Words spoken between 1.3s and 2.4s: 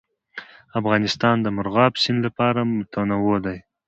د مورغاب سیند له